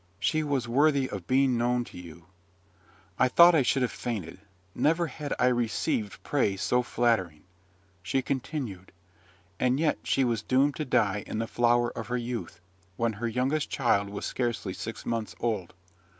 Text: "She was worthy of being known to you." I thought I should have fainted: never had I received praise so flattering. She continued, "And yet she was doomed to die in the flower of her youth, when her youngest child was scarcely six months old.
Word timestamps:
"She 0.19 0.41
was 0.41 0.67
worthy 0.67 1.07
of 1.07 1.27
being 1.27 1.59
known 1.59 1.83
to 1.83 1.97
you." 1.99 2.25
I 3.19 3.27
thought 3.27 3.53
I 3.53 3.61
should 3.61 3.83
have 3.83 3.91
fainted: 3.91 4.39
never 4.73 5.05
had 5.05 5.31
I 5.37 5.45
received 5.45 6.23
praise 6.23 6.63
so 6.63 6.81
flattering. 6.81 7.43
She 8.01 8.23
continued, 8.23 8.93
"And 9.59 9.79
yet 9.79 9.99
she 10.01 10.23
was 10.23 10.41
doomed 10.41 10.75
to 10.77 10.85
die 10.85 11.23
in 11.27 11.37
the 11.37 11.45
flower 11.45 11.91
of 11.95 12.07
her 12.07 12.17
youth, 12.17 12.59
when 12.97 13.13
her 13.13 13.27
youngest 13.27 13.69
child 13.69 14.09
was 14.09 14.25
scarcely 14.25 14.73
six 14.73 15.05
months 15.05 15.35
old. 15.39 15.75